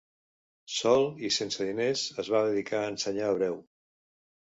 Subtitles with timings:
[0.75, 3.61] Sòl i sense diners, es va dedicar a ensenyar hebreu.